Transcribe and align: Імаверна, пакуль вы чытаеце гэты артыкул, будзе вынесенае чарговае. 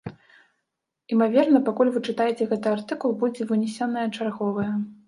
Імаверна, 1.15 1.61
пакуль 1.69 1.93
вы 1.99 2.03
чытаеце 2.09 2.43
гэты 2.55 2.67
артыкул, 2.79 3.15
будзе 3.21 3.41
вынесенае 3.53 4.07
чарговае. 4.17 4.73